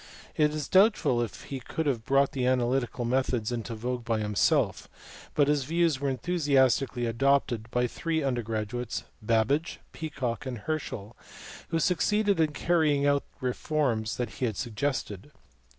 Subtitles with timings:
[0.35, 4.87] It is doubtful if he could have brought the analytical methods into vogue by himself;
[5.35, 11.15] but his views were enthusi astically adopted by three undergraduates, Babbage, Peacock, and Herschel,
[11.69, 15.29] who succeeded in carrying out the reforms he had suggested.